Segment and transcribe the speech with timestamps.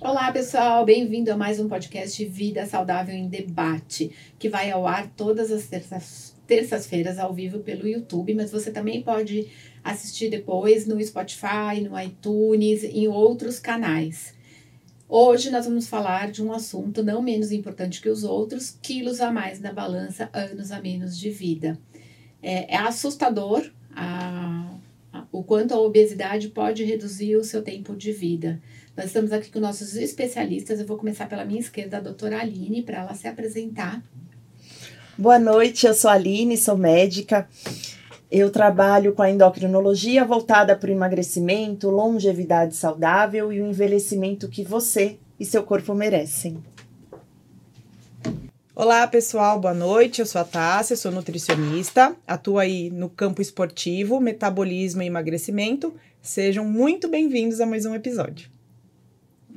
[0.00, 5.10] Olá, pessoal, bem-vindo a mais um podcast Vida Saudável em Debate, que vai ao ar
[5.16, 9.48] todas as terças, terças-feiras ao vivo pelo YouTube, mas você também pode
[9.82, 14.34] assistir depois no Spotify, no iTunes, em outros canais.
[15.08, 19.32] Hoje nós vamos falar de um assunto não menos importante que os outros: quilos a
[19.32, 21.76] mais na balança, anos a menos de vida.
[22.40, 24.78] É, é assustador a,
[25.12, 28.62] a, o quanto a obesidade pode reduzir o seu tempo de vida.
[28.98, 30.80] Nós estamos aqui com nossos especialistas.
[30.80, 34.02] Eu vou começar pela minha esquerda, a doutora Aline, para ela se apresentar.
[35.16, 37.48] Boa noite, eu sou a Aline, sou médica.
[38.28, 44.64] Eu trabalho com a endocrinologia voltada para o emagrecimento, longevidade saudável e o envelhecimento que
[44.64, 46.58] você e seu corpo merecem.
[48.74, 50.18] Olá, pessoal, boa noite.
[50.18, 55.94] Eu sou a Tássia, sou nutricionista, atuo aí no campo esportivo, metabolismo e emagrecimento.
[56.20, 58.57] Sejam muito bem-vindos a mais um episódio.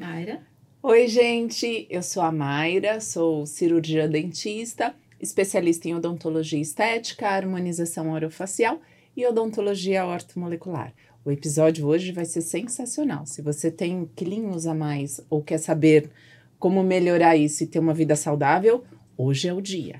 [0.02, 0.42] Mayra.
[0.82, 1.86] Oi, gente.
[1.88, 8.82] Eu sou a Mayra, sou cirurgiã dentista, especialista em odontologia estética, harmonização orofacial
[9.16, 10.92] e odontologia ortomolecular.
[11.24, 13.28] O episódio hoje vai ser sensacional.
[13.28, 16.10] Se você tem quilinhos a mais ou quer saber
[16.58, 18.84] como melhorar isso e ter uma vida saudável,
[19.16, 20.00] hoje é o dia.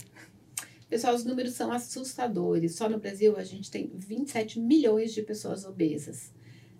[0.90, 2.74] Pessoal, os números são assustadores.
[2.74, 6.34] Só no Brasil a gente tem 27 milhões de pessoas obesas.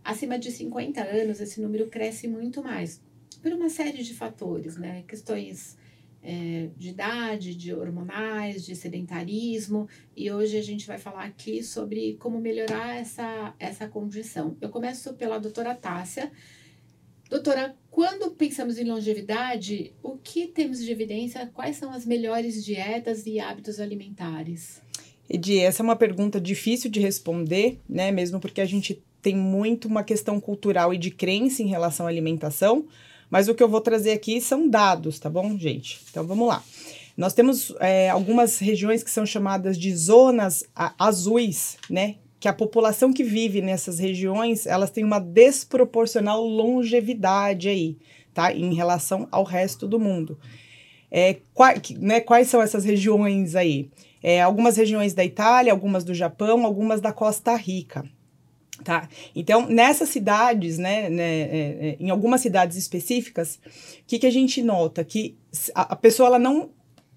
[0.04, 3.00] Acima de 50 anos, esse número cresce muito mais
[3.42, 5.04] por uma série de fatores, né?
[5.08, 5.78] Questões
[6.24, 12.16] é, de idade, de hormonais, de sedentarismo, e hoje a gente vai falar aqui sobre
[12.20, 14.56] como melhorar essa, essa condição.
[14.62, 16.32] Eu começo pela doutora Tássia.
[17.30, 21.50] Doutora, quando pensamos em longevidade, o que temos de evidência?
[21.54, 24.82] Quais são as melhores dietas e hábitos alimentares?
[25.30, 28.12] Edi, essa é uma pergunta difícil de responder, né?
[28.12, 32.10] Mesmo porque a gente tem muito uma questão cultural e de crença em relação à
[32.10, 32.86] alimentação.
[33.32, 36.02] Mas o que eu vou trazer aqui são dados, tá bom, gente?
[36.12, 36.62] Então vamos lá.
[37.16, 40.66] Nós temos é, algumas regiões que são chamadas de zonas
[41.00, 42.16] azuis, né?
[42.42, 47.98] Que a população que vive nessas regiões, elas têm uma desproporcional longevidade aí,
[48.34, 48.54] tá?
[48.54, 50.38] Em relação ao resto do mundo.
[51.10, 53.90] É, qua, né, quais são essas regiões aí?
[54.22, 58.04] É, algumas regiões da Itália, algumas do Japão, algumas da Costa Rica.
[58.84, 59.08] Tá?
[59.36, 64.32] Então, nessas cidades, né, né é, é, em algumas cidades específicas, o que, que a
[64.32, 65.04] gente nota?
[65.04, 65.38] Que
[65.76, 66.72] a, pessoa ela não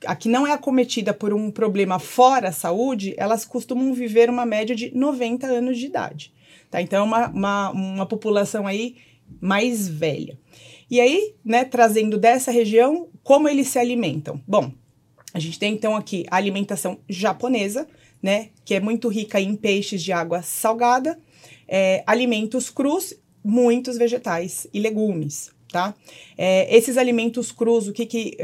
[0.07, 4.45] a que não é acometida por um problema fora a saúde, elas costumam viver uma
[4.45, 6.33] média de 90 anos de idade.
[6.71, 6.83] Tá?
[6.83, 8.97] Então, é uma, uma, uma população aí
[9.41, 10.39] mais velha.
[10.91, 14.41] E aí, né, trazendo dessa região, como eles se alimentam?
[14.47, 14.71] Bom,
[15.33, 17.89] a gente tem então aqui a alimentação japonesa,
[18.23, 21.19] né, que é muito rica em peixes de água salgada,
[21.69, 25.53] é, alimentos crus, muitos vegetais e legumes.
[25.71, 25.93] Tá?
[26.39, 28.37] É, esses alimentos crus, o que, que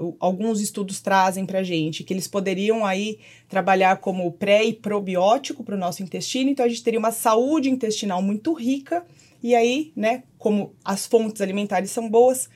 [0.00, 2.04] uh, alguns estudos trazem para gente?
[2.04, 6.68] Que eles poderiam aí trabalhar como pré e probiótico para o nosso intestino, então a
[6.68, 9.04] gente teria uma saúde intestinal muito rica,
[9.42, 12.48] e aí, né, como as fontes alimentares são boas,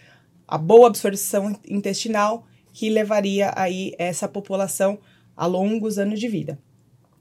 [0.47, 5.01] a boa absorção intestinal que levaria aí essa população
[5.37, 6.57] a longos anos de vida.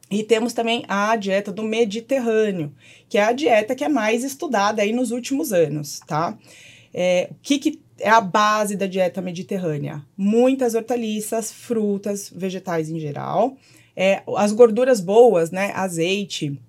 [0.09, 2.73] E temos também a dieta do Mediterrâneo,
[3.07, 6.37] que é a dieta que é mais estudada aí nos últimos anos, tá?
[6.93, 10.03] É, o que, que é a base da dieta mediterrânea?
[10.17, 13.55] Muitas hortaliças, frutas, vegetais em geral.
[13.95, 15.71] É, as gorduras boas, né?
[15.75, 16.59] Azeite,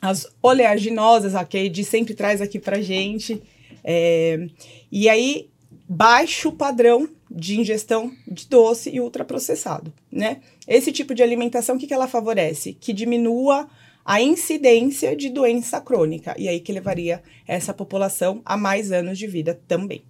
[0.00, 3.40] as oleaginosas, a Kade sempre traz aqui pra gente.
[3.84, 4.46] É,
[4.90, 5.48] e aí,
[5.88, 10.40] baixo padrão de ingestão de doce e ultraprocessado, né?
[10.66, 12.74] Esse tipo de alimentação, o que, que ela favorece?
[12.74, 13.68] Que diminua
[14.04, 19.26] a incidência de doença crônica, e aí que levaria essa população a mais anos de
[19.26, 20.04] vida também.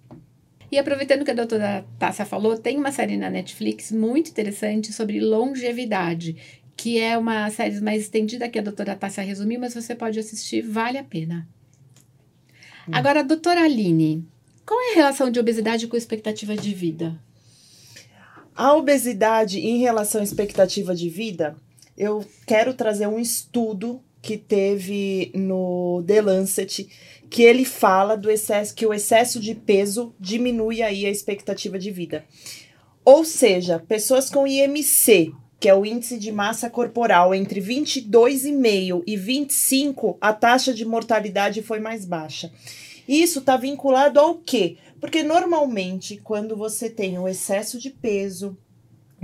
[0.71, 5.19] E aproveitando que a doutora Tássia falou, tem uma série na Netflix muito interessante sobre
[5.19, 6.35] longevidade,
[6.75, 10.63] que é uma série mais estendida que a doutora Tássia resumiu, mas você pode assistir,
[10.63, 11.47] vale a pena.
[12.87, 12.91] Hum.
[12.91, 14.25] Agora, doutora Aline,
[14.65, 17.19] qual é a relação de obesidade com expectativa de vida?
[18.55, 21.55] A obesidade em relação à expectativa de vida,
[21.97, 26.87] eu quero trazer um estudo que teve no The Lancet,
[27.29, 31.91] que ele fala do excesso, que o excesso de peso diminui aí a expectativa de
[31.91, 32.23] vida.
[33.03, 39.17] Ou seja, pessoas com IMC, que é o índice de massa corporal, entre 22,5 e
[39.17, 42.51] 25, a taxa de mortalidade foi mais baixa.
[43.07, 44.77] Isso está vinculado ao quê?
[44.99, 48.57] Porque normalmente, quando você tem o excesso de peso,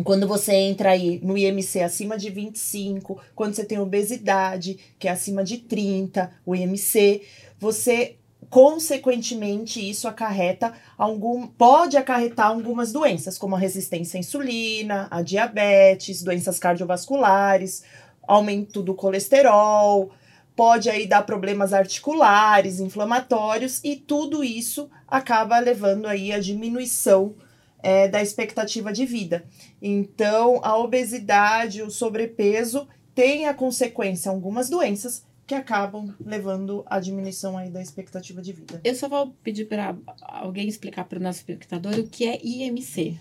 [0.03, 5.11] quando você entra aí no IMC acima de 25, quando você tem obesidade, que é
[5.11, 7.21] acima de 30, o IMC,
[7.59, 8.15] você
[8.49, 16.23] consequentemente, isso acarreta algum, pode acarretar algumas doenças, como a resistência à insulina, a diabetes,
[16.23, 17.83] doenças cardiovasculares,
[18.27, 20.11] aumento do colesterol,
[20.59, 27.33] pode aí dar problemas articulares, inflamatórios, e tudo isso acaba levando aí a diminuição
[27.81, 29.45] é, da expectativa de vida.
[29.81, 37.57] Então, a obesidade, o sobrepeso tem a consequência algumas doenças que acabam levando à diminuição
[37.57, 38.81] aí da expectativa de vida.
[38.83, 43.17] Eu só vou pedir para alguém explicar para o nosso espectador o que é IMC.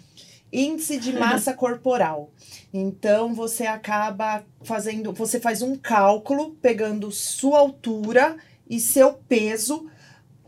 [0.52, 2.30] Índice de massa corporal.
[2.72, 8.36] Então você acaba fazendo, você faz um cálculo pegando sua altura
[8.68, 9.88] e seu peso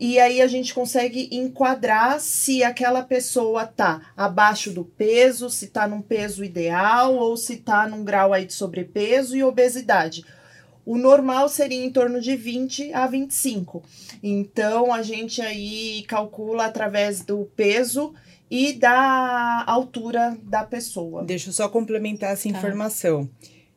[0.03, 5.87] e aí a gente consegue enquadrar se aquela pessoa tá abaixo do peso, se tá
[5.87, 10.25] num peso ideal ou se tá num grau aí de sobrepeso e obesidade.
[10.83, 13.83] O normal seria em torno de 20 a 25.
[14.23, 18.15] Então a gente aí calcula através do peso
[18.51, 21.23] e da altura da pessoa.
[21.23, 22.57] Deixa eu só complementar essa tá.
[22.57, 23.29] informação.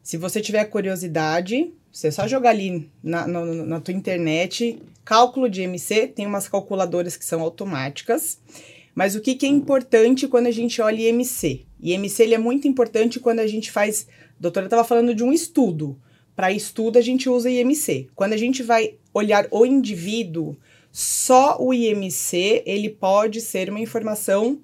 [0.02, 5.62] Se você tiver curiosidade, você só jogar ali na, na, na tua internet, cálculo de
[5.62, 8.40] MC, tem umas calculadoras que são automáticas.
[8.96, 11.66] Mas o que, que é importante quando a gente olha IMC?
[11.80, 14.08] IMC ele é muito importante quando a gente faz.
[14.10, 15.96] A doutora estava falando de um estudo.
[16.34, 18.08] Para estudo, a gente usa IMC.
[18.16, 20.56] Quando a gente vai olhar o indivíduo,
[20.96, 24.60] só o IMC ele pode ser uma informação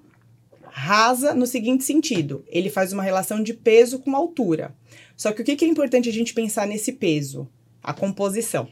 [0.63, 4.73] rasa no seguinte sentido: ele faz uma relação de peso com altura.
[5.17, 7.49] Só que o que, é importante a gente pensar nesse peso?
[7.83, 8.69] A composição,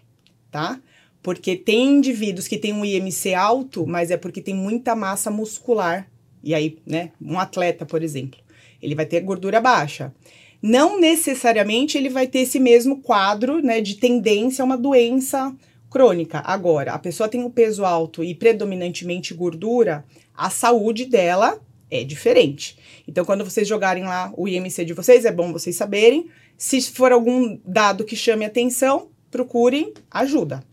[0.50, 0.82] tá?
[1.22, 6.10] Porque tem indivíduos que têm um IMC alto, mas é porque tem muita massa muscular.
[6.42, 8.40] E aí, né, um atleta, por exemplo,
[8.82, 10.14] ele vai ter gordura baixa.
[10.62, 15.54] Não necessariamente ele vai ter esse mesmo quadro, né, de tendência a uma doença
[15.90, 16.42] crônica.
[16.46, 20.06] Agora, a pessoa tem um peso alto e predominantemente gordura,
[20.36, 21.60] a saúde dela
[21.90, 22.78] é diferente.
[23.08, 26.30] Então, quando vocês jogarem lá o IMC de vocês, é bom vocês saberem.
[26.58, 30.64] Se for algum dado que chame atenção, procurem ajuda.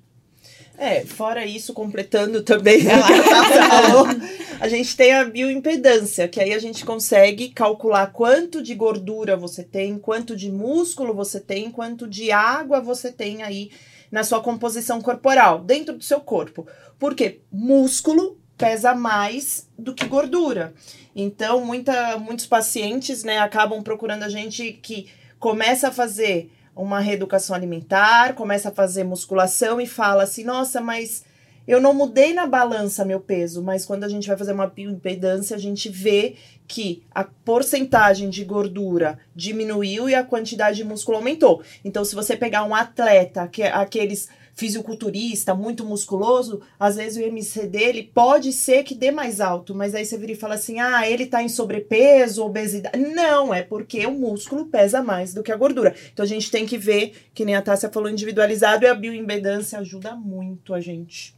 [0.78, 6.84] É, fora isso, completando também a, a gente tem a bioimpedância, que aí a gente
[6.84, 12.78] consegue calcular quanto de gordura você tem, quanto de músculo você tem, quanto de água
[12.78, 13.70] você tem aí
[14.10, 16.66] na sua composição corporal, dentro do seu corpo.
[16.98, 20.74] Porque músculo pesa mais do que gordura.
[21.14, 25.08] Então, muita, muitos pacientes né, acabam procurando a gente que
[25.38, 31.24] começa a fazer uma reeducação alimentar, começa a fazer musculação e fala assim: nossa, mas
[31.66, 35.56] eu não mudei na balança meu peso, mas quando a gente vai fazer uma bioimpedância,
[35.56, 36.36] a gente vê
[36.68, 41.62] que a porcentagem de gordura diminuiu e a quantidade de músculo aumentou.
[41.84, 47.26] Então, se você pegar um atleta, que é aqueles fisiculturista, muito musculoso, às vezes o
[47.26, 50.80] IMC dele pode ser que dê mais alto, mas aí você vira e fala assim:
[50.80, 52.98] ah, ele tá em sobrepeso, obesidade.
[52.98, 55.94] Não, é porque o músculo pesa mais do que a gordura.
[56.12, 59.78] Então a gente tem que ver, que nem a Tássia falou, individualizado e a bioimpedância
[59.78, 61.35] ajuda muito a gente.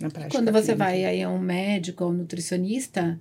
[0.00, 0.84] Na prática, Quando você clínica.
[0.84, 3.18] vai aí a um médico ou nutricionista,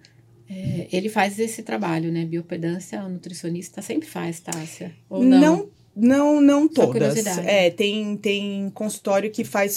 [0.50, 2.25] é, ele faz esse trabalho, né?
[2.25, 4.94] Biopedância, o nutricionista sempre faz, Tássia.
[5.09, 5.39] Ou não?
[5.39, 7.25] Não não, não todas.
[7.39, 9.73] É, tem, tem consultório que faz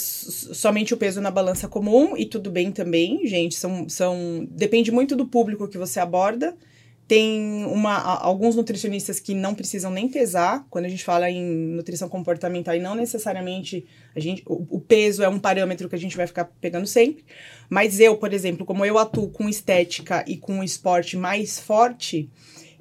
[0.53, 3.55] somente o peso na balança comum e tudo bem também, gente.
[3.55, 6.55] São, são depende muito do público que você aborda.
[7.11, 10.65] Tem uma, alguns nutricionistas que não precisam nem pesar.
[10.69, 15.21] Quando a gente fala em nutrição comportamental, e não necessariamente a gente, o, o peso
[15.21, 17.25] é um parâmetro que a gente vai ficar pegando sempre.
[17.69, 22.29] Mas eu, por exemplo, como eu atuo com estética e com esporte mais forte,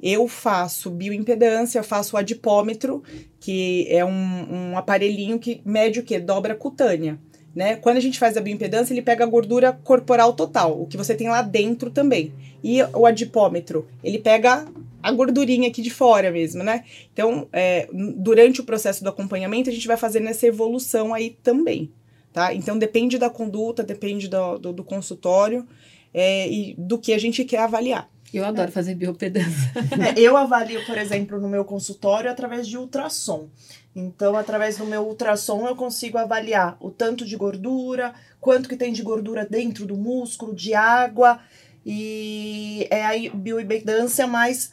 [0.01, 3.03] eu faço bioimpedância, eu faço o adipômetro,
[3.41, 6.21] que é um, um aparelhinho que mede o quê?
[6.21, 7.19] Dobra cutânea.
[7.55, 7.77] Né?
[7.77, 11.15] Quando a gente faz a bioimpedância, ele pega a gordura corporal total, o que você
[11.15, 12.33] tem lá dentro também.
[12.63, 14.67] E o adipômetro, ele pega
[15.03, 16.85] a gordurinha aqui de fora mesmo, né?
[17.13, 21.91] Então, é, durante o processo do acompanhamento, a gente vai fazendo essa evolução aí também,
[22.33, 22.55] tá?
[22.55, 25.67] Então, depende da conduta, depende do, do, do consultório
[26.13, 28.09] é, e do que a gente quer avaliar.
[28.33, 28.73] Eu adoro é.
[28.73, 29.71] fazer biopedância.
[30.01, 33.49] É, eu avalio, por exemplo, no meu consultório através de ultrassom.
[33.95, 38.93] Então, através do meu ultrassom, eu consigo avaliar o tanto de gordura, quanto que tem
[38.93, 41.41] de gordura dentro do músculo, de água.
[41.85, 44.73] E é a bioimpedância mais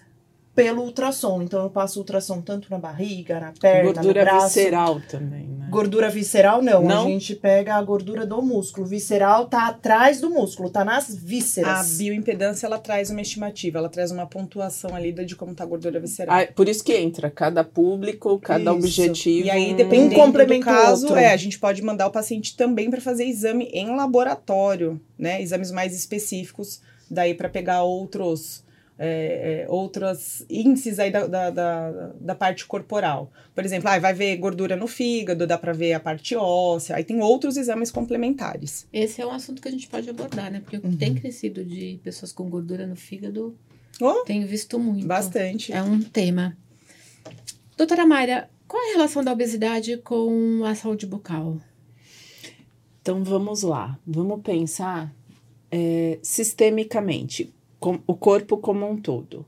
[0.57, 1.43] pelo ultrassom.
[1.43, 4.47] Então, eu passo ultrassom tanto na barriga, na perna, gordura no braço.
[4.55, 5.67] visceral também, né?
[5.69, 6.81] Gordura visceral, não.
[6.81, 7.05] Não?
[7.05, 8.87] A gente pega a gordura do músculo.
[8.87, 11.97] Visceral tá atrás do músculo, tá nas A vísceras.
[11.99, 15.99] bioimpedância, ela traz uma estimativa, ela traz uma pontuação ali de como tá a gordura
[15.99, 16.35] visceral.
[16.35, 18.71] Ah, por isso que entra cada público, cada Isso.
[18.71, 19.51] E objetivo.
[19.51, 21.19] aí, Um dependendo complementa do o caso, outro.
[21.19, 25.39] é, a gente pode mandar o paciente também para fazer exame em laboratório, né?
[25.39, 28.63] Exames mais específicos, daí para pegar outros,
[29.00, 33.32] é, é, outros índices aí da, da, da, da parte corporal.
[33.54, 37.04] Por exemplo, ah, vai ver gordura no fígado, dá para ver a parte óssea, aí
[37.04, 38.88] tem outros exames complementares.
[38.92, 40.60] Esse é um assunto que a gente pode abordar, né?
[40.62, 40.98] Porque o que Uhum.
[40.98, 43.56] tem crescido de pessoas com gordura no fígado,
[44.01, 45.06] Oh, tenho visto muito.
[45.08, 45.72] bastante.
[45.74, 46.56] É um tema.
[47.75, 51.58] Doutora Mayra, qual é a relação da obesidade com a saúde bucal?
[53.01, 55.13] Então vamos lá, vamos pensar
[55.72, 59.46] é, sistemicamente, o corpo como um todo.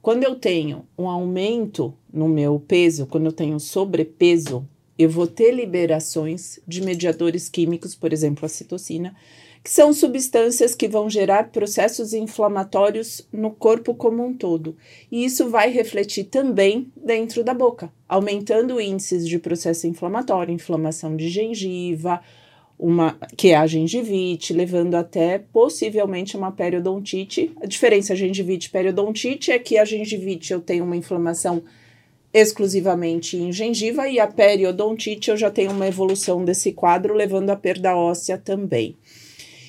[0.00, 4.66] Quando eu tenho um aumento no meu peso, quando eu tenho sobrepeso,
[4.98, 9.14] eu vou ter liberações de mediadores químicos, por exemplo, a citocina,
[9.62, 14.76] que são substâncias que vão gerar processos inflamatórios no corpo como um todo.
[15.10, 21.28] E isso vai refletir também dentro da boca, aumentando índices de processo inflamatório, inflamação de
[21.28, 22.22] gengiva,
[22.78, 27.52] uma que é a gengivite, levando até possivelmente uma periodontite.
[27.60, 31.62] A diferença gengivite periodontite é que a gengivite eu tenho uma inflamação
[32.32, 37.56] exclusivamente em gengiva e a periodontite eu já tenho uma evolução desse quadro levando à
[37.56, 38.96] perda óssea também.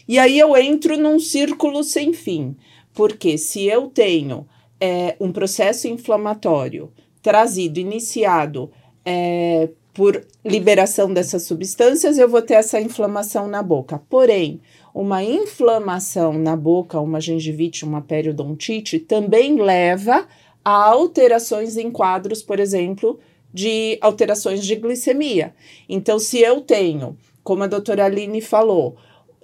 [0.05, 2.57] E aí eu entro num círculo sem fim,
[2.93, 4.45] porque se eu tenho
[4.79, 8.71] é, um processo inflamatório trazido, iniciado
[9.05, 13.99] é, por liberação dessas substâncias, eu vou ter essa inflamação na boca.
[14.07, 14.61] Porém,
[14.93, 20.27] uma inflamação na boca, uma gengivite, uma periodontite, também leva
[20.63, 23.19] a alterações em quadros, por exemplo,
[23.51, 25.55] de alterações de glicemia.
[25.89, 28.97] Então, se eu tenho, como a doutora Aline falou,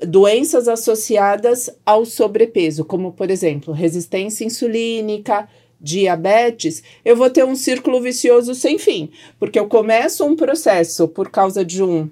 [0.05, 5.50] doenças associadas ao sobrepeso, como, por exemplo, resistência insulínica,
[5.84, 11.30] diabetes, eu vou ter um círculo vicioso sem fim, porque eu começo um processo por
[11.30, 12.10] causa de um.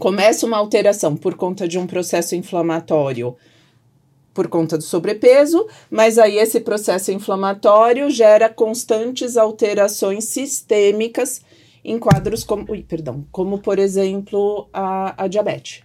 [0.00, 3.36] Começo uma alteração por conta de um processo inflamatório
[4.34, 11.40] por conta do sobrepeso, mas aí esse processo inflamatório gera constantes alterações sistêmicas
[11.84, 15.82] em quadros como, ui, perdão, como por exemplo a, a diabetes.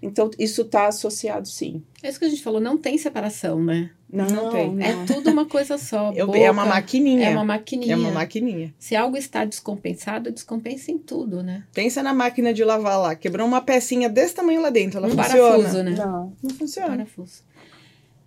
[0.00, 1.82] Então, isso está associado sim.
[2.02, 3.90] É isso que a gente falou, não tem separação, né?
[4.10, 4.82] Não, não, tem.
[4.82, 6.12] É tudo uma coisa só.
[6.14, 7.28] Eu- boca, é uma maquininha.
[7.28, 7.92] É uma maquininha.
[7.92, 8.74] É uma maquininha.
[8.78, 11.64] Se algo está descompensado, descompensa em tudo, né?
[11.74, 13.14] Pensa na máquina de lavar lá.
[13.14, 14.98] Quebrou uma pecinha desse tamanho lá dentro.
[14.98, 15.50] Ela um funciona.
[15.58, 15.90] parafuso, né?
[15.90, 16.32] Não.
[16.42, 16.88] Não funciona.
[16.88, 17.42] Parafuso.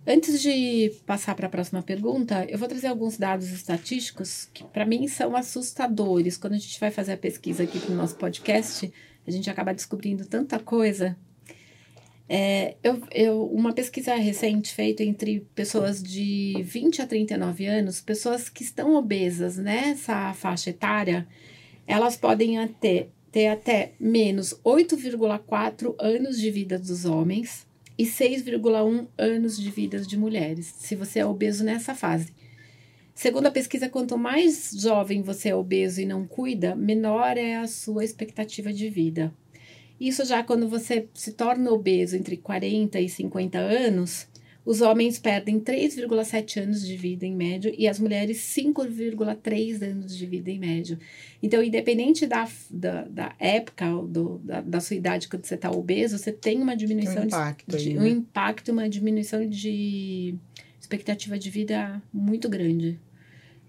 [0.06, 4.84] Antes de passar para a próxima pergunta, eu vou trazer alguns dados estatísticos que, para
[4.84, 6.36] mim, são assustadores.
[6.36, 8.92] Quando a gente vai fazer a pesquisa aqui para o nosso podcast,
[9.26, 11.16] a gente acaba descobrindo tanta coisa.
[12.34, 18.48] É, eu, eu, uma pesquisa recente feita entre pessoas de 20 a 39 anos, pessoas
[18.48, 21.28] que estão obesas nessa faixa etária,
[21.86, 27.66] elas podem até, ter até menos 8,4 anos de vida dos homens
[27.98, 32.32] e 6,1 anos de vida de mulheres, se você é obeso nessa fase.
[33.14, 37.66] Segundo a pesquisa, quanto mais jovem você é obeso e não cuida, menor é a
[37.66, 39.34] sua expectativa de vida.
[40.08, 44.26] Isso já quando você se torna obeso entre 40 e 50 anos,
[44.64, 50.26] os homens perdem 3,7 anos de vida em médio e as mulheres 5,3 anos de
[50.26, 50.98] vida em médio.
[51.42, 56.18] Então, independente da, da, da época, do, da, da sua idade quando você está obeso,
[56.18, 58.08] você tem uma diminuição um de- impacto de, aí, um né?
[58.10, 60.34] impacto, uma diminuição de
[60.80, 62.98] expectativa de vida muito grande.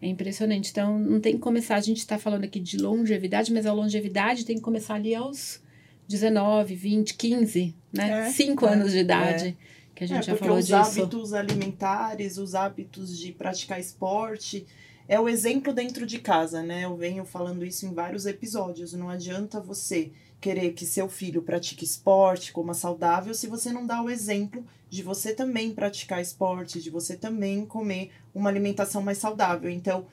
[0.02, 0.70] É impressionante.
[0.72, 1.76] Então, não tem que começar.
[1.76, 5.63] A gente está falando aqui de longevidade, mas a longevidade tem que começar ali aos
[6.08, 8.28] 19, 20, 15, né?
[8.28, 9.58] É, 5 é, anos de idade.
[9.96, 11.02] Que a gente é, já porque falou os disso.
[11.02, 14.66] hábitos alimentares, os hábitos de praticar esporte,
[15.08, 16.86] é o exemplo dentro de casa, né?
[16.86, 18.94] Eu venho falando isso em vários episódios.
[18.94, 24.02] Não adianta você querer que seu filho pratique esporte, coma saudável, se você não dá
[24.02, 29.70] o exemplo de você também praticar esporte, de você também comer uma alimentação mais saudável.
[29.70, 30.06] Então,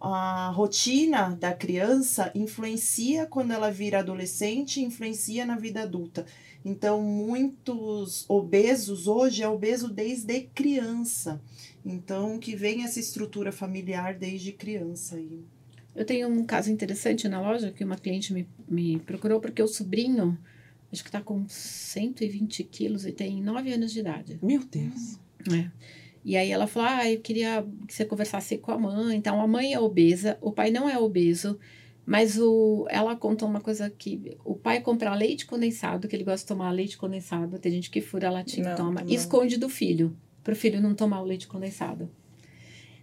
[0.00, 6.24] a rotina da criança influencia quando ela vira adolescente, influencia na vida adulta.
[6.64, 11.40] Então, muitos obesos hoje é obeso desde criança.
[11.84, 15.18] Então, que vem essa estrutura familiar desde criança.
[15.18, 15.44] E...
[15.96, 19.68] Eu tenho um caso interessante na loja que uma cliente me, me procurou porque o
[19.68, 20.38] sobrinho,
[20.92, 24.38] acho que tá com 120 quilos e tem 9 anos de idade.
[24.42, 25.18] Meu Deus.
[25.52, 25.70] É.
[26.24, 29.16] E aí ela falou: Ah, eu queria que você conversasse com a mãe.
[29.16, 31.58] Então, a mãe é obesa, o pai não é obeso,
[32.04, 36.44] Mas o, ela contou uma coisa que o pai compra leite condensado, que ele gosta
[36.44, 37.58] de tomar leite condensado.
[37.58, 39.02] Tem gente que fura a latinha e toma.
[39.02, 39.12] não.
[39.12, 42.10] Esconde do filho, pro filho não tomar o leite condensado.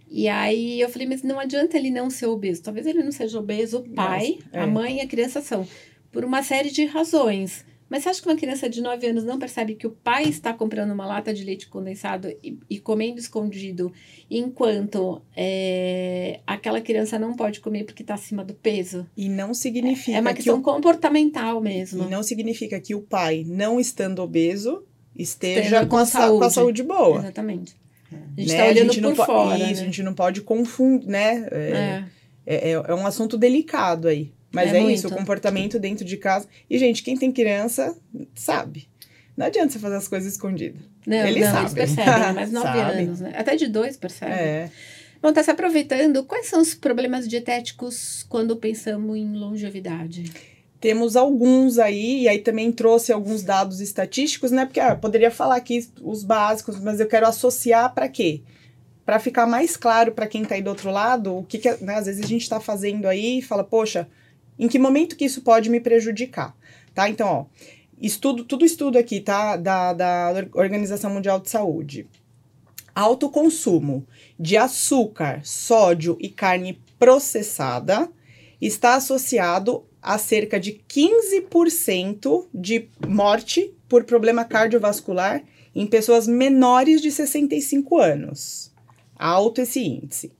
[0.08, 2.62] E aí eu falei, mas não adianta ele não ser obeso.
[2.62, 4.60] Talvez ele não seja obeso, o pai, é.
[4.60, 5.66] a mãe e a criança são.
[6.12, 7.64] Por uma série de razões.
[7.88, 10.52] Mas você acha que uma criança de 9 anos não percebe que o pai está
[10.52, 13.92] comprando uma lata de leite condensado e, e comendo escondido,
[14.28, 19.06] enquanto é, aquela criança não pode comer porque está acima do peso?
[19.16, 22.04] E não significa É uma que questão o, comportamental mesmo.
[22.04, 24.82] e não significa que o pai, não estando obeso,
[25.14, 26.54] esteja com, a, sa- com a saúde.
[26.54, 27.18] saúde boa.
[27.20, 27.74] Exatamente.
[28.12, 28.44] A gente né?
[28.44, 29.56] está olhando gente não por po- fora.
[29.58, 29.74] Isso, a né?
[29.74, 31.46] gente não pode confundir, né?
[31.50, 32.04] É, É.
[32.46, 34.32] é, é, é um assunto delicado aí.
[34.52, 36.46] Mas É é, isso, o comportamento dentro de casa.
[36.68, 37.96] E, gente, quem tem criança
[38.34, 38.88] sabe.
[39.36, 40.80] Não adianta você fazer as coisas escondidas.
[41.06, 41.74] Não, Eles não, eles sabem.
[41.74, 43.04] percebem, mas 9 Sabem.
[43.04, 43.32] anos, né?
[43.36, 44.34] Até de dois percebem.
[44.34, 44.70] É.
[45.20, 46.24] Bom, tá se aproveitando.
[46.24, 50.32] Quais são os problemas dietéticos quando pensamos em longevidade?
[50.80, 54.64] Temos alguns aí, e aí também trouxe alguns dados estatísticos, né?
[54.66, 58.42] Porque ah, eu poderia falar aqui os básicos, mas eu quero associar para quê?
[59.04, 61.94] Para ficar mais claro para quem tá aí do outro lado, o que, que né,
[61.94, 64.06] às vezes a gente está fazendo aí e fala, poxa,
[64.58, 66.56] em que momento que isso pode me prejudicar?
[66.94, 67.08] Tá?
[67.08, 67.44] Então, ó,
[68.00, 69.56] estudo, tudo estudo aqui, tá?
[69.56, 72.06] Da, da Organização Mundial de Saúde.
[72.94, 74.06] Alto consumo
[74.38, 78.10] de açúcar, sódio e carne processada
[78.60, 85.44] está associado a cerca de 15% de morte por problema cardiovascular
[85.74, 88.72] em pessoas menores de 65 anos.
[89.18, 90.32] Alto esse índice.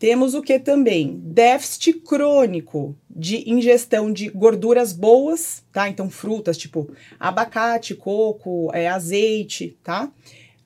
[0.00, 1.20] Temos o que também?
[1.22, 5.90] Déficit crônico de ingestão de gorduras boas, tá?
[5.90, 10.10] Então, frutas tipo abacate, coco, é, azeite, tá?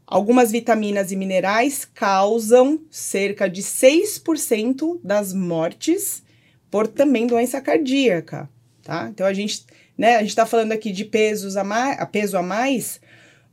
[0.06, 6.22] Algumas vitaminas e minerais causam cerca de 6% das mortes
[6.70, 8.48] por também doença cardíaca,
[8.84, 9.08] tá?
[9.12, 9.66] Então a gente,
[9.98, 13.00] né, a gente tá falando aqui de pesos a mais, peso a mais,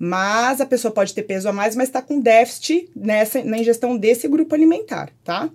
[0.03, 3.95] mas a pessoa pode ter peso a mais, mas está com déficit nessa na ingestão
[3.95, 5.47] desse grupo alimentar, tá?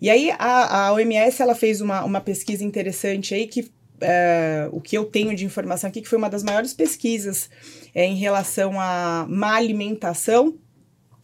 [0.00, 4.80] E aí a, a OMS ela fez uma, uma pesquisa interessante aí que é, o
[4.80, 7.48] que eu tenho de informação aqui, que foi uma das maiores pesquisas
[7.94, 10.58] é, em relação à má alimentação.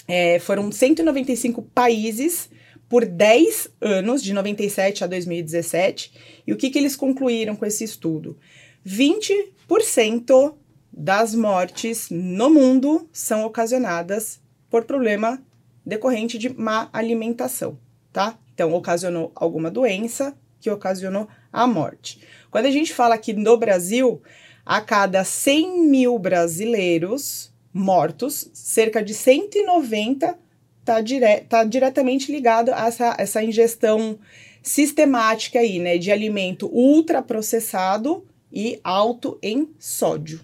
[0.07, 2.49] É, foram 195 países
[2.89, 6.13] por 10 anos, de 97 a 2017.
[6.47, 8.39] E o que, que eles concluíram com esse estudo?
[8.87, 10.55] 20%
[10.93, 15.43] das mortes no mundo são ocasionadas por problema
[15.85, 17.79] decorrente de má alimentação,
[18.13, 18.39] tá?
[18.55, 22.21] Então, ocasionou alguma doença que ocasionou a morte.
[22.51, 24.23] Quando a gente fala aqui no Brasil,
[24.65, 30.39] a cada 100 mil brasileiros mortos, cerca de 190
[30.81, 34.19] está dire tá diretamente ligado a essa, essa ingestão
[34.63, 40.41] sistemática aí, né, de alimento ultraprocessado e alto em sódio.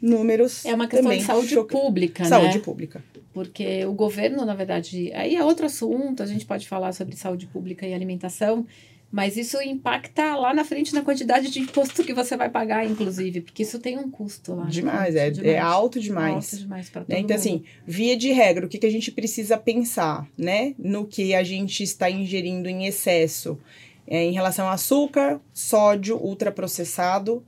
[0.00, 2.64] Números É uma questão de saúde pública, Saúde né?
[2.64, 3.04] pública.
[3.32, 7.46] Porque o governo, na verdade, aí é outro assunto, a gente pode falar sobre saúde
[7.46, 8.64] pública e alimentação,
[9.10, 13.40] mas isso impacta lá na frente na quantidade de imposto que você vai pagar, inclusive,
[13.40, 14.64] porque isso tem um custo lá.
[14.64, 14.70] né?
[14.70, 16.34] Demais, é, é alto demais.
[16.52, 17.20] Alto demais para todo Né?
[17.20, 17.40] Então, mundo.
[17.40, 20.74] assim, via de regra, o que, que a gente precisa pensar, né?
[20.78, 23.58] No que a gente está ingerindo em excesso
[24.06, 27.42] é, em relação a açúcar, sódio ultraprocessado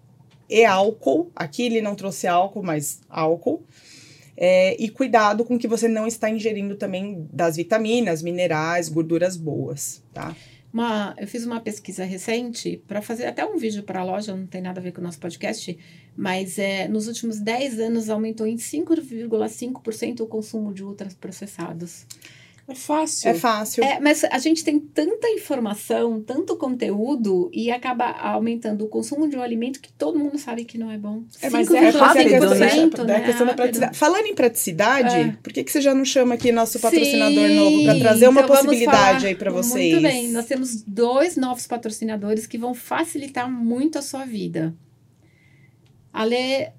[0.49, 1.31] e álcool.
[1.35, 3.65] Aqui ele não trouxe álcool, mas álcool.
[4.37, 10.03] É, e cuidado com que você não está ingerindo também das vitaminas, minerais, gorduras boas,
[10.13, 10.37] tá?
[10.73, 14.47] Uma, eu fiz uma pesquisa recente para fazer até um vídeo para a loja, não
[14.47, 15.79] tem nada a ver com o nosso podcast,
[16.15, 22.05] mas é, nos últimos 10 anos aumentou em 5,5% o consumo de ultraprocessados.
[22.69, 23.31] É fácil.
[23.31, 23.85] É fácil.
[23.85, 29.37] É, mas a gente tem tanta informação, tanto conteúdo e acaba aumentando o consumo de
[29.37, 31.23] um alimento que todo mundo sabe que não é bom.
[31.41, 33.19] É, mas é 5,5%, rápido, né?
[33.19, 33.25] né?
[33.25, 33.97] Questão da praticidade.
[33.97, 35.37] Falando em praticidade, É.
[35.41, 38.41] por que, que você já não chama aqui nosso patrocinador Sim, novo para trazer uma
[38.41, 39.93] então possibilidade aí para vocês?
[39.93, 44.75] Muito bem, nós temos dois novos patrocinadores que vão facilitar muito a sua vida.
[46.13, 46.73] Ale,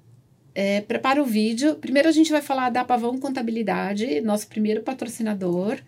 [0.60, 1.76] é, prepara o vídeo.
[1.76, 5.78] Primeiro a gente vai falar da Pavão Contabilidade, nosso primeiro patrocinador.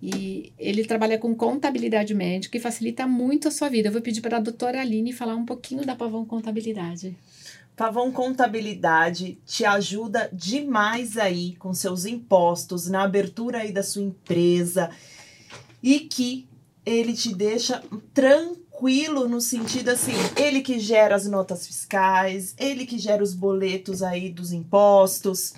[0.00, 3.88] E ele trabalha com contabilidade médica e facilita muito a sua vida.
[3.88, 7.16] Eu vou pedir para a doutora Aline falar um pouquinho da Pavão Contabilidade.
[7.74, 14.90] Pavão Contabilidade te ajuda demais aí com seus impostos, na abertura aí da sua empresa
[15.82, 16.46] e que
[16.86, 18.63] ele te deixa tranquilo
[19.28, 24.28] no sentido assim, ele que gera as notas fiscais, ele que gera os boletos aí
[24.28, 25.54] dos impostos,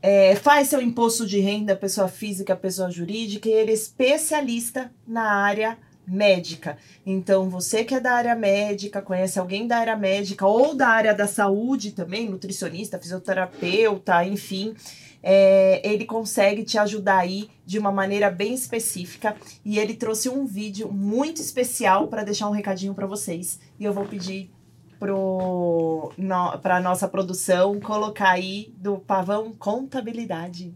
[0.00, 5.30] é, faz seu imposto de renda, pessoa física, pessoa jurídica, e ele é especialista na
[5.30, 6.78] área médica.
[7.04, 11.14] Então, você que é da área médica, conhece alguém da área médica ou da área
[11.14, 14.74] da saúde também, nutricionista, fisioterapeuta, enfim,
[15.22, 19.36] é, ele consegue te ajudar aí de uma maneira bem específica.
[19.64, 23.60] E ele trouxe um vídeo muito especial para deixar um recadinho para vocês.
[23.78, 24.50] E eu vou pedir
[24.98, 30.74] para a nossa produção colocar aí do Pavão Contabilidade.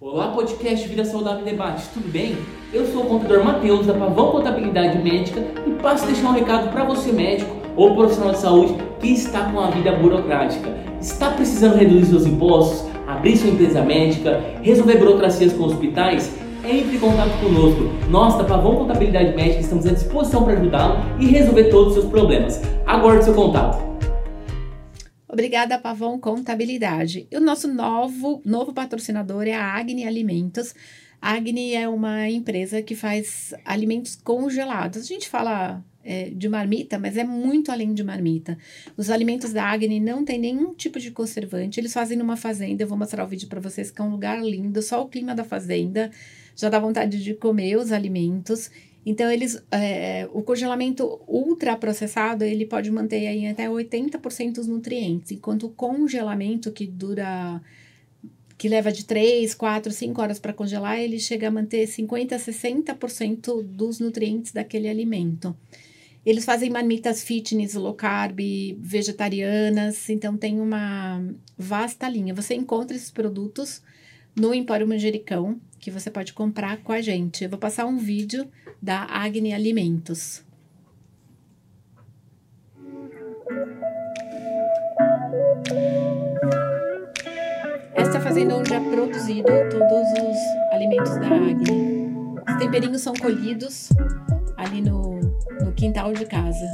[0.00, 2.36] Olá, podcast Vida Saudável Debate, tudo bem?
[2.72, 6.72] Eu sou o contador Matheus da Pavão Contabilidade Médica e passo a deixar um recado
[6.72, 10.70] para você médico ou profissional de saúde que está com a vida burocrática.
[11.00, 16.34] Está precisando reduzir seus impostos, abrir sua empresa médica, resolver burocracias com hospitais?
[16.64, 17.84] Entre em contato conosco.
[18.08, 22.06] Nós da Pavão Contabilidade Médica estamos à disposição para ajudá-lo e resolver todos os seus
[22.10, 22.60] problemas.
[22.86, 23.82] Aguarde seu contato.
[25.28, 27.26] Obrigada, Pavão Contabilidade.
[27.30, 30.74] E o nosso novo, novo patrocinador é a Agni Alimentos.
[31.20, 35.02] A Agni é uma empresa que faz alimentos congelados.
[35.02, 38.58] A gente fala é, de marmita, mas é muito além de marmita.
[38.96, 41.78] Os alimentos da Agni não tem nenhum tipo de conservante.
[41.78, 42.82] Eles fazem numa fazenda.
[42.82, 44.80] Eu vou mostrar o vídeo para vocês, que é um lugar lindo.
[44.82, 46.10] Só o clima da fazenda
[46.56, 48.70] já dá vontade de comer os alimentos.
[49.04, 55.66] Então, eles, é, o congelamento ultraprocessado, ele pode manter aí até 80% dos nutrientes, enquanto
[55.66, 57.60] o congelamento, que dura,
[58.56, 62.38] que leva de 3, 4, 5 horas para congelar, ele chega a manter 50% a
[62.38, 65.56] 60% dos nutrientes daquele alimento.
[66.24, 68.38] Eles fazem marmitas fitness, low carb,
[68.78, 71.20] vegetarianas, então tem uma
[71.58, 72.32] vasta linha.
[72.32, 73.82] Você encontra esses produtos
[74.34, 77.42] no Empório Manjericão, que você pode comprar com a gente.
[77.42, 78.48] Eu vou passar um vídeo
[78.80, 80.44] da Agni Alimentos.
[87.94, 92.02] Esta fazenda onde é produzido todos os alimentos da Agni.
[92.48, 93.88] Os temperinhos são colhidos
[94.56, 95.21] ali no,
[95.64, 96.66] no quintal de casa.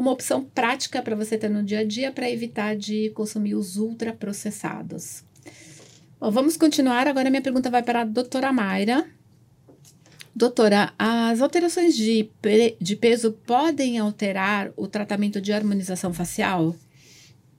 [0.00, 3.76] uma opção prática para você ter no dia a dia para evitar de consumir os
[3.76, 5.22] ultraprocessados.
[6.18, 7.06] Bom, vamos continuar.
[7.06, 9.06] Agora minha pergunta vai para a doutora Mayra.
[10.34, 12.30] Doutora, as alterações de,
[12.80, 16.74] de peso podem alterar o tratamento de harmonização facial?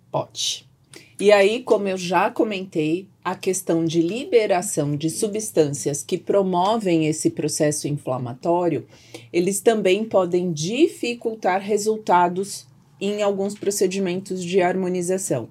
[0.10, 0.71] Pode.
[1.22, 7.30] E aí, como eu já comentei, a questão de liberação de substâncias que promovem esse
[7.30, 8.88] processo inflamatório,
[9.32, 12.66] eles também podem dificultar resultados
[13.00, 15.50] em alguns procedimentos de harmonização.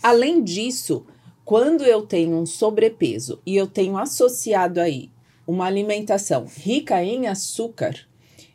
[0.00, 1.04] Além disso,
[1.44, 5.10] quando eu tenho um sobrepeso e eu tenho associado aí
[5.44, 8.06] uma alimentação rica em açúcar,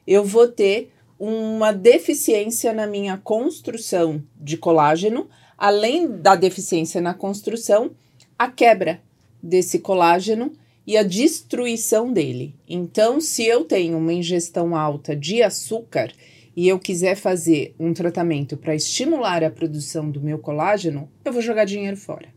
[0.07, 7.91] eu vou ter uma deficiência na minha construção de colágeno, além da deficiência na construção,
[8.39, 8.99] a quebra
[9.41, 10.51] desse colágeno
[10.85, 12.55] e a destruição dele.
[12.67, 16.11] Então, se eu tenho uma ingestão alta de açúcar
[16.55, 21.41] e eu quiser fazer um tratamento para estimular a produção do meu colágeno, eu vou
[21.43, 22.29] jogar dinheiro fora.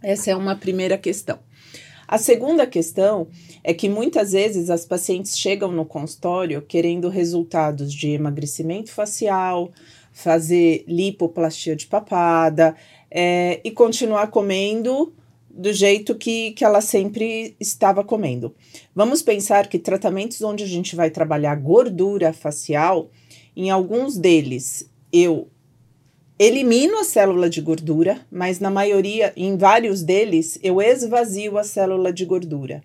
[0.00, 1.40] Essa é uma primeira questão.
[2.06, 3.28] A segunda questão
[3.62, 9.72] é que muitas vezes as pacientes chegam no consultório querendo resultados de emagrecimento facial,
[10.12, 12.76] fazer lipoplastia de papada
[13.10, 15.12] é, e continuar comendo
[15.50, 18.54] do jeito que, que ela sempre estava comendo.
[18.94, 23.10] Vamos pensar que tratamentos onde a gente vai trabalhar gordura facial,
[23.56, 25.48] em alguns deles eu
[26.38, 32.12] elimino a célula de gordura, mas na maioria, em vários deles, eu esvazio a célula
[32.12, 32.82] de gordura.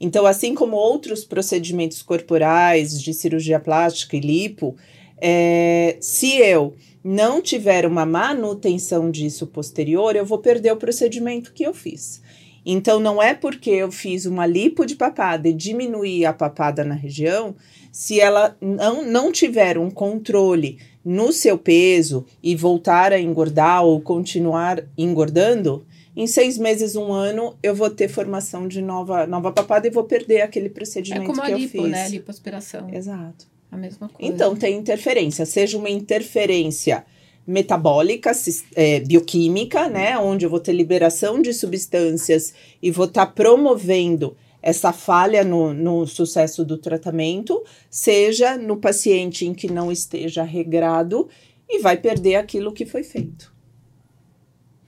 [0.00, 4.76] Então, assim como outros procedimentos corporais de cirurgia plástica e lipo,
[5.20, 11.64] é, se eu não tiver uma manutenção disso posterior, eu vou perder o procedimento que
[11.64, 12.22] eu fiz.
[12.64, 16.94] Então, não é porque eu fiz uma lipo de papada e diminuí a papada na
[16.94, 17.56] região,
[17.90, 23.98] se ela não, não tiver um controle no seu peso e voltar a engordar ou
[23.98, 29.86] continuar engordando, em seis meses, um ano, eu vou ter formação de nova, nova papada
[29.86, 31.90] e vou perder aquele procedimento é como que a lipo, eu fiz.
[31.90, 32.08] né?
[32.10, 32.92] Lipoaspiração.
[32.92, 33.46] Exato.
[33.72, 34.30] A mesma coisa.
[34.30, 37.06] Então, tem interferência, seja uma interferência
[37.46, 38.32] metabólica,
[38.74, 44.36] é, bioquímica, né, onde eu vou ter liberação de substâncias e vou estar tá promovendo
[44.62, 51.28] essa falha no, no sucesso do tratamento, seja no paciente em que não esteja regrado
[51.68, 53.52] e vai perder aquilo que foi feito.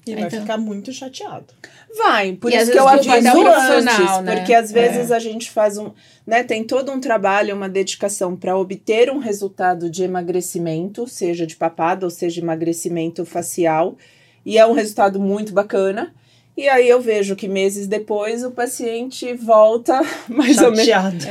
[0.07, 0.41] E vai então.
[0.41, 1.53] ficar muito chateado.
[1.97, 4.37] Vai, por e isso que eu aviso antes, né?
[4.37, 5.17] porque às vezes é.
[5.17, 5.93] a gente faz um,
[6.27, 11.55] né, tem todo um trabalho, uma dedicação para obter um resultado de emagrecimento, seja de
[11.55, 13.97] papada ou seja emagrecimento facial,
[14.45, 16.15] E é um resultado muito bacana.
[16.61, 20.85] E aí eu vejo que meses depois o paciente volta mais ou menos.
[20.85, 21.27] Chateado.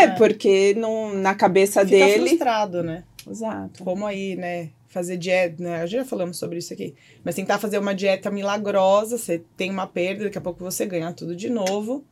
[0.00, 2.30] É, porque não, na cabeça Fica dele.
[2.30, 3.04] frustrado, né?
[3.30, 3.84] Exato.
[3.84, 4.70] Como aí, né?
[4.88, 5.86] Fazer dieta, né?
[5.86, 6.92] Já falamos sobre isso aqui.
[7.22, 11.12] Mas tentar fazer uma dieta milagrosa, você tem uma perda, daqui a pouco você ganha
[11.12, 12.04] tudo de novo.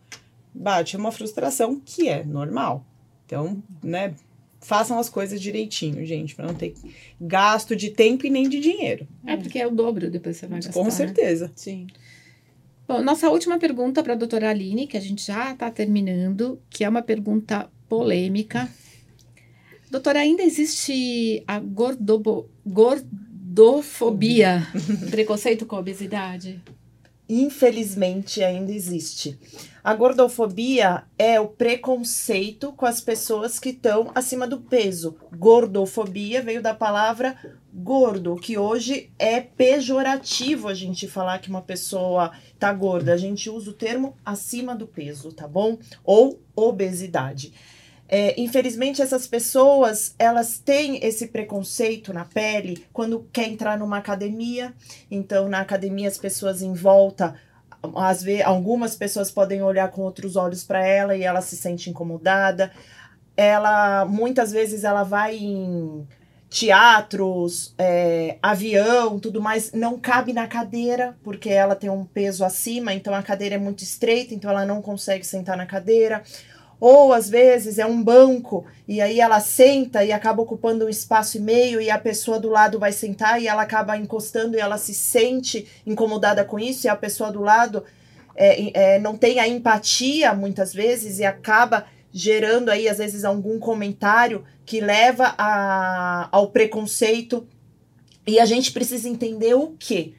[0.55, 2.87] Bate uma frustração que é normal.
[3.27, 4.15] Então, né?
[4.61, 6.75] Façam as coisas direitinho, gente, para não ter
[7.21, 9.09] gasto de tempo e nem de dinheiro.
[9.27, 10.73] É porque é o dobro depois você vai gastar.
[10.73, 10.91] Com né?
[10.91, 11.51] certeza.
[11.57, 11.89] Sim.
[12.93, 16.85] Bom, nossa última pergunta para a doutora Aline, que a gente já está terminando, que
[16.85, 18.69] é uma pergunta polêmica.
[19.91, 24.69] Doutora, ainda existe a gordobo, gordofobia,
[25.11, 26.63] preconceito com a obesidade?
[27.27, 29.39] Infelizmente ainda existe.
[29.83, 35.17] A gordofobia é o preconceito com as pessoas que estão acima do peso.
[35.35, 37.39] Gordofobia veio da palavra
[37.73, 43.15] gordo, que hoje é pejorativo a gente falar que uma pessoa tá gorda.
[43.15, 45.79] A gente usa o termo acima do peso, tá bom?
[46.05, 47.55] Ou obesidade.
[48.07, 54.75] É, infelizmente, essas pessoas, elas têm esse preconceito na pele quando quer entrar numa academia.
[55.11, 57.35] Então, na academia, as pessoas em volta,
[57.97, 61.89] às vezes, algumas pessoas podem olhar com outros olhos para ela e ela se sente
[61.89, 62.71] incomodada.
[63.35, 66.07] Ela, muitas vezes, ela vai em
[66.53, 72.93] teatros, é, avião, tudo mais, não cabe na cadeira, porque ela tem um peso acima,
[72.93, 76.23] então a cadeira é muito estreita, então ela não consegue sentar na cadeira.
[76.79, 81.39] Ou às vezes é um banco e aí ela senta e acaba ocupando um espaço
[81.39, 84.77] e meio e a pessoa do lado vai sentar e ela acaba encostando e ela
[84.77, 87.85] se sente incomodada com isso e a pessoa do lado
[88.37, 93.59] é, é, não tem a empatia muitas vezes e acaba gerando aí às vezes algum
[93.59, 97.47] comentário que leva a, ao preconceito
[98.27, 100.15] e a gente precisa entender o que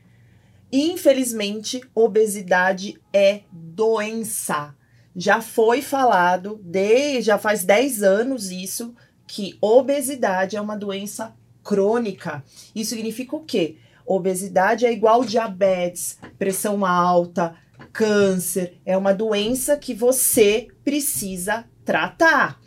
[0.72, 4.76] infelizmente obesidade é doença
[5.16, 8.96] já foi falado, de, já faz 10 anos isso,
[9.28, 12.44] que obesidade é uma doença crônica.
[12.76, 13.78] Isso significa o quê?
[14.06, 17.56] Obesidade é igual diabetes, pressão alta,
[17.92, 18.80] câncer.
[18.86, 22.60] É uma doença que você precisa tratar.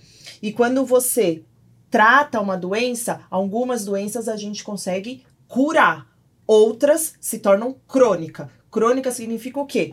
[0.42, 1.42] E quando você
[1.90, 6.07] trata uma doença, algumas doenças a gente consegue curar,
[6.46, 8.50] outras se tornam crônica.
[8.70, 9.92] Crônica significa o quê?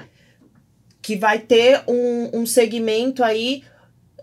[1.04, 3.62] que vai ter um, um segmento aí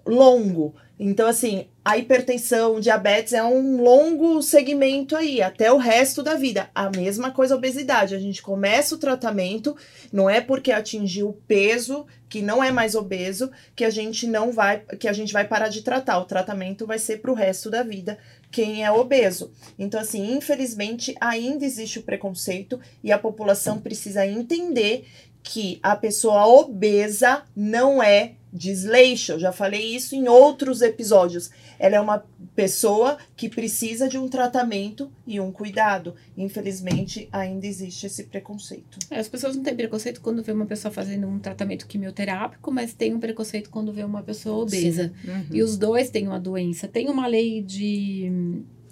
[0.04, 0.74] longo.
[0.98, 6.68] Então, assim, a hipertensão, diabetes é um longo segmento aí, até o resto da vida.
[6.74, 8.14] A mesma coisa a obesidade.
[8.14, 9.74] A gente começa o tratamento,
[10.12, 14.52] não é porque atingiu o peso, que não é mais obeso, que a gente não
[14.52, 16.18] vai, que a gente vai parar de tratar.
[16.18, 18.18] O tratamento vai ser para o resto da vida
[18.50, 19.50] quem é obeso.
[19.78, 25.06] Então, assim, infelizmente, ainda existe o preconceito e a população precisa entender
[25.42, 29.32] que a pessoa obesa não é desleixo.
[29.32, 31.50] Eu já falei isso em outros episódios.
[31.78, 36.14] Ela é uma pessoa que precisa de um tratamento e um cuidado.
[36.36, 38.98] Infelizmente, ainda existe esse preconceito.
[39.10, 42.92] É, as pessoas não têm preconceito quando vê uma pessoa fazendo um tratamento quimioterápico, mas
[42.92, 45.12] tem um preconceito quando vê uma pessoa obesa.
[45.24, 45.46] Uhum.
[45.52, 46.88] E os dois têm uma doença.
[46.88, 48.30] Tem uma lei de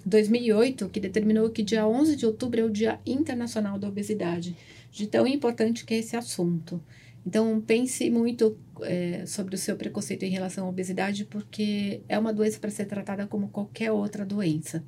[0.05, 4.55] 2008 que determinou que dia 11 de outubro é o Dia Internacional da Obesidade.
[4.91, 6.81] De tão importante que é esse assunto.
[7.25, 12.33] Então, pense muito é, sobre o seu preconceito em relação à obesidade, porque é uma
[12.33, 14.83] doença para ser tratada como qualquer outra doença.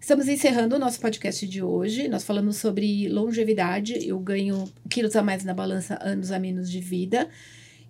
[0.00, 2.08] Estamos encerrando o nosso podcast de hoje.
[2.08, 4.06] Nós falamos sobre longevidade.
[4.06, 7.28] Eu ganho quilos a mais na balança, anos a menos de vida.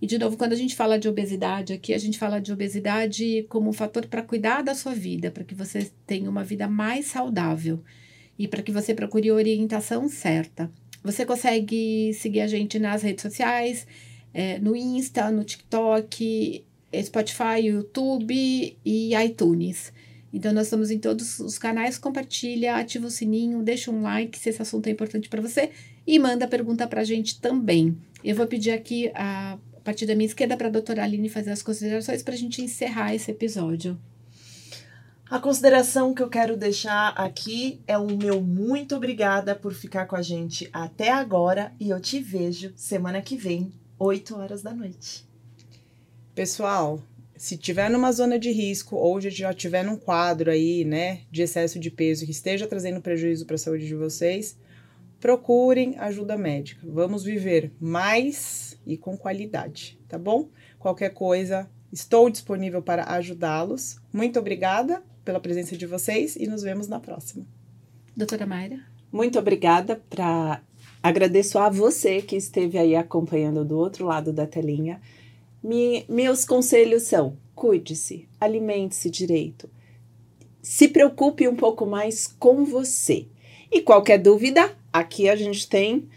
[0.01, 3.45] E, de novo, quando a gente fala de obesidade aqui, a gente fala de obesidade
[3.49, 7.07] como um fator para cuidar da sua vida, para que você tenha uma vida mais
[7.07, 7.83] saudável
[8.39, 10.71] e para que você procure a orientação certa.
[11.05, 13.87] Você consegue seguir a gente nas redes sociais,
[14.33, 16.65] é, no Insta, no TikTok,
[17.03, 19.93] Spotify, YouTube e iTunes.
[20.33, 21.99] Então, nós estamos em todos os canais.
[21.99, 25.71] Compartilha, ativa o sininho, deixa um like se esse assunto é importante para você
[26.07, 27.97] e manda pergunta para a gente também.
[28.25, 31.51] Eu vou pedir aqui, a, a partir da minha esquerda, para a doutora Aline fazer
[31.51, 34.01] as considerações para a gente encerrar esse episódio.
[35.31, 40.15] A consideração que eu quero deixar aqui é o meu muito obrigada por ficar com
[40.15, 45.27] a gente até agora e eu te vejo semana que vem, 8 horas da noite.
[46.35, 47.03] Pessoal,
[47.35, 51.81] se tiver numa zona de risco ou já tiver num quadro aí, né, de excesso
[51.81, 54.59] de peso que esteja trazendo prejuízo para a saúde de vocês,
[55.19, 56.83] procurem ajuda médica.
[56.85, 60.51] Vamos viver mais e com qualidade, tá bom?
[60.79, 63.97] Qualquer coisa, estou disponível para ajudá-los.
[64.13, 67.47] Muito obrigada pela presença de vocês e nos vemos na próxima.
[68.17, 68.81] Doutora Mayra?
[69.11, 70.61] Muito obrigada pra,
[71.05, 75.03] Agradeço a você que esteve aí acompanhando do outro lado da telinha.
[75.63, 79.69] Me, meus conselhos são: cuide-se, alimente-se direito,
[80.63, 83.27] se preocupe um pouco mais com você.
[83.71, 86.09] E qualquer dúvida, aqui a gente tem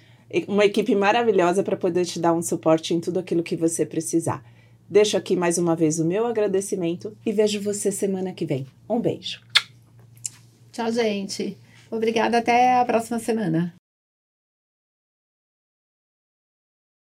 [0.47, 4.41] uma equipe maravilhosa para poder te dar um suporte em tudo aquilo que você precisar.
[4.89, 8.65] Deixo aqui mais uma vez o meu agradecimento e vejo você semana que vem.
[8.89, 9.41] Um beijo.
[10.71, 11.57] Tchau, gente.
[11.91, 13.73] Obrigada, até a próxima semana.